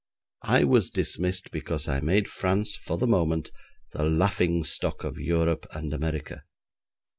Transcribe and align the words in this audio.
I 0.45 0.63
was 0.63 0.89
dismissed 0.89 1.51
because 1.51 1.87
I 1.87 1.99
made 1.99 2.27
France 2.27 2.73
for 2.75 2.97
the 2.97 3.05
moment 3.05 3.51
the 3.91 4.01
laughing 4.01 4.63
stock 4.63 5.03
of 5.03 5.19
Europe 5.19 5.67
and 5.75 5.93
America. 5.93 6.41